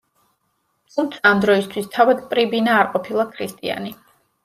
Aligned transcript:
თუმცა 0.95 1.21
ამ 1.33 1.45
დროისთვის 1.45 1.91
თავად 1.99 2.25
პრიბინა 2.35 2.81
არ 2.81 2.93
ყოფილა 2.97 3.31
ქრისტიანი. 3.39 3.99